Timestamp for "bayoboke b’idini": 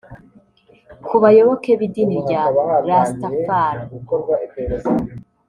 1.23-2.17